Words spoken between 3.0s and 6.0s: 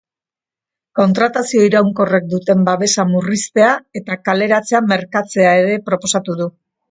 murriztea eta kaleratzea merkatzea ere